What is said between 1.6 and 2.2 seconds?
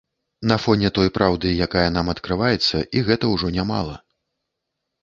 якая нам